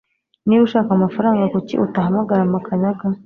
[0.45, 3.05] Niba ushaka amafaranga kuki utahamagara Makanyaga